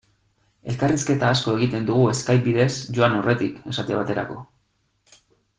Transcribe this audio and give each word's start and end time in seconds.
Elkarrizketa 0.71 1.27
asko 1.33 1.53
egiten 1.57 1.85
dugu 1.91 2.07
Skype 2.21 2.45
bidez 2.49 2.71
joan 2.97 3.19
aurretik, 3.21 3.63
esate 3.75 4.01
baterako. 4.01 4.43